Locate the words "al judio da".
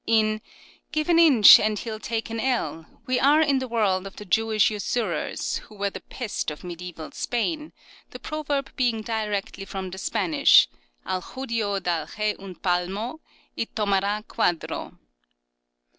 11.05-12.07